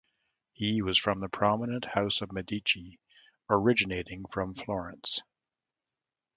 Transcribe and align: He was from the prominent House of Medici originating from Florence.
He 0.51 0.81
was 0.81 0.97
from 0.97 1.19
the 1.19 1.29
prominent 1.29 1.85
House 1.85 2.21
of 2.21 2.31
Medici 2.31 2.99
originating 3.51 4.25
from 4.33 4.55
Florence. 4.55 5.21